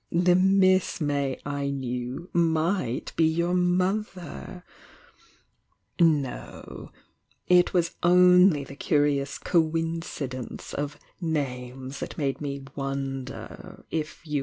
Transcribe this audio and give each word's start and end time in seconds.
The 0.11 0.33
MiM 0.35 0.99
May 1.01 1.39
I 1.45 1.69
knew 1.69 2.27
might 2.33 3.13
be 3.15 3.25
your 3.25 3.53
mother! 3.53 4.63
No, 5.99 6.91
it 7.47 7.75
was 7.75 7.93
only 8.01 8.65
Uie 8.65 9.27
Surcoincidence 9.27 10.73
of 10.73 10.97
names 11.21 11.99
that 11.99 12.17
made 12.17 12.41
me 12.41 12.63
wonder" 12.75 13.85
i^^er. 13.91 14.39